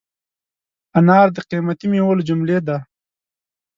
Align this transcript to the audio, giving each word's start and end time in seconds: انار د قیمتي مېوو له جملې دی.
انار 0.99 1.27
د 1.35 1.37
قیمتي 1.49 1.85
مېوو 1.91 2.17
له 2.19 2.23
جملې 2.29 2.57
دی. 2.67 2.77